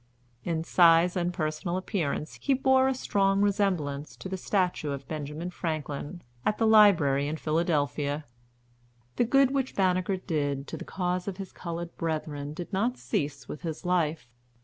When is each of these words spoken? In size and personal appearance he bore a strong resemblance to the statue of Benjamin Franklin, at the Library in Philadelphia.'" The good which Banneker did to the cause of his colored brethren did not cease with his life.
In 0.43 0.63
size 0.63 1.15
and 1.15 1.31
personal 1.31 1.77
appearance 1.77 2.39
he 2.41 2.55
bore 2.55 2.87
a 2.87 2.95
strong 2.95 3.39
resemblance 3.39 4.15
to 4.15 4.27
the 4.27 4.35
statue 4.35 4.89
of 4.89 5.07
Benjamin 5.07 5.51
Franklin, 5.51 6.23
at 6.43 6.57
the 6.57 6.65
Library 6.65 7.27
in 7.27 7.37
Philadelphia.'" 7.37 8.25
The 9.17 9.25
good 9.25 9.51
which 9.51 9.75
Banneker 9.75 10.17
did 10.17 10.67
to 10.69 10.77
the 10.77 10.85
cause 10.85 11.27
of 11.27 11.37
his 11.37 11.51
colored 11.51 11.95
brethren 11.97 12.55
did 12.55 12.73
not 12.73 12.97
cease 12.97 13.47
with 13.47 13.61
his 13.61 13.85
life. 13.85 14.27